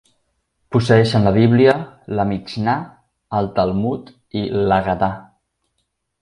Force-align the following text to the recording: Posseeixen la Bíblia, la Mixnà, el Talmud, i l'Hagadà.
Posseeixen 0.75 1.27
la 1.27 1.33
Bíblia, 1.35 1.75
la 2.19 2.25
Mixnà, 2.29 2.73
el 3.41 3.51
Talmud, 3.61 4.11
i 4.41 4.43
l'Hagadà. 4.73 5.13